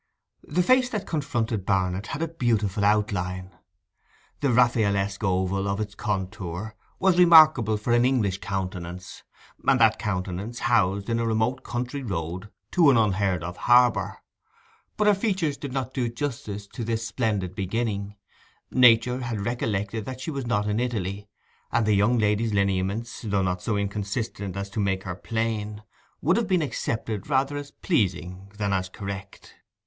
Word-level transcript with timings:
The 0.47 0.63
face 0.63 0.89
that 0.89 1.05
confronted 1.05 1.63
Barnet 1.63 2.07
had 2.07 2.23
a 2.23 2.27
beautiful 2.27 2.83
outline; 2.83 3.55
the 4.39 4.47
Raffaelesque 4.47 5.23
oval 5.23 5.67
of 5.67 5.79
its 5.79 5.93
contour 5.93 6.73
was 6.97 7.19
remarkable 7.19 7.77
for 7.77 7.93
an 7.93 8.03
English 8.03 8.39
countenance, 8.39 9.21
and 9.63 9.79
that 9.79 9.99
countenance 9.99 10.57
housed 10.57 11.07
in 11.07 11.19
a 11.19 11.25
remote 11.27 11.61
country 11.63 12.01
road 12.01 12.49
to 12.71 12.89
an 12.89 12.97
unheard 12.97 13.43
of 13.43 13.57
harbour. 13.57 14.23
But 14.97 15.05
her 15.05 15.13
features 15.13 15.55
did 15.55 15.71
not 15.71 15.93
do 15.93 16.09
justice 16.09 16.65
to 16.69 16.83
this 16.83 17.05
splendid 17.05 17.53
beginning: 17.53 18.15
Nature 18.71 19.19
had 19.19 19.41
recollected 19.45 20.05
that 20.05 20.19
she 20.19 20.31
was 20.31 20.47
not 20.47 20.65
in 20.65 20.79
Italy; 20.79 21.27
and 21.71 21.85
the 21.85 21.93
young 21.93 22.17
lady's 22.17 22.55
lineaments, 22.55 23.21
though 23.21 23.43
not 23.43 23.61
so 23.61 23.77
inconsistent 23.77 24.57
as 24.57 24.71
to 24.71 24.79
make 24.79 25.03
her 25.03 25.13
plain, 25.15 25.83
would 26.23 26.37
have 26.37 26.47
been 26.47 26.63
accepted 26.63 27.29
rather 27.29 27.55
as 27.55 27.69
pleasing 27.69 28.51
than 28.57 28.73
as 28.73 28.89
correct. 28.89 29.57